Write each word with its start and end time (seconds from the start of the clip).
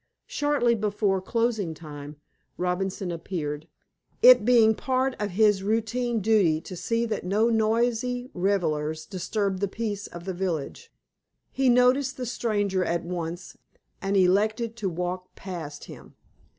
Shortly 0.25 0.73
before 0.73 1.21
closing 1.21 1.75
time, 1.75 2.15
Robinson 2.57 3.11
appeared, 3.11 3.67
it 4.23 4.43
being 4.43 4.73
part 4.73 5.15
of 5.19 5.29
his 5.37 5.61
routine 5.61 6.21
duty 6.21 6.59
to 6.59 6.75
see 6.75 7.05
that 7.05 7.23
no 7.23 7.51
noisy 7.51 8.31
revelers 8.33 9.05
disturbed 9.05 9.59
the 9.59 9.67
peace 9.67 10.07
of 10.07 10.25
the 10.25 10.33
village. 10.33 10.91
He 11.51 11.69
noticed 11.69 12.17
the 12.17 12.25
stranger 12.25 12.83
at 12.83 13.03
once, 13.03 13.55
and 14.01 14.17
elected 14.17 14.75
to 14.77 14.89
walk 14.89 15.35
past 15.35 15.83
him. 15.83 16.15